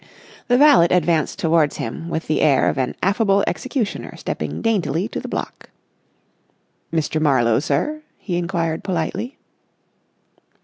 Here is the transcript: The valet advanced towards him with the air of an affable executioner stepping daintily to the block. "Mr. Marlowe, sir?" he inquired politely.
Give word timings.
The 0.47 0.57
valet 0.57 0.87
advanced 0.89 1.37
towards 1.37 1.77
him 1.77 2.09
with 2.09 2.25
the 2.25 2.41
air 2.41 2.69
of 2.69 2.79
an 2.79 2.95
affable 3.03 3.43
executioner 3.45 4.17
stepping 4.17 4.59
daintily 4.63 5.07
to 5.09 5.19
the 5.19 5.27
block. 5.27 5.69
"Mr. 6.91 7.21
Marlowe, 7.21 7.59
sir?" 7.59 8.01
he 8.17 8.35
inquired 8.35 8.83
politely. 8.83 9.37